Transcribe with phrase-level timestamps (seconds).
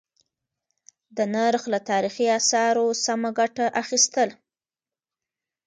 [1.17, 4.29] د نرخ له تاريخي آثارو سمه گټه اخيستل: